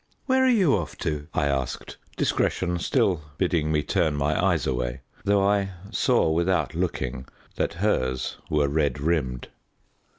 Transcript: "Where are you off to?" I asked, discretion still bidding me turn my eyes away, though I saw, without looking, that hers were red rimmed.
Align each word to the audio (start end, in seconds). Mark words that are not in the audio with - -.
"Where 0.25 0.43
are 0.43 0.49
you 0.49 0.75
off 0.75 0.97
to?" 1.05 1.27
I 1.31 1.45
asked, 1.45 1.97
discretion 2.17 2.79
still 2.79 3.21
bidding 3.37 3.71
me 3.71 3.83
turn 3.83 4.15
my 4.15 4.43
eyes 4.45 4.65
away, 4.65 5.01
though 5.25 5.45
I 5.47 5.73
saw, 5.91 6.31
without 6.31 6.73
looking, 6.73 7.27
that 7.57 7.73
hers 7.73 8.37
were 8.49 8.67
red 8.67 8.99
rimmed. 8.99 9.49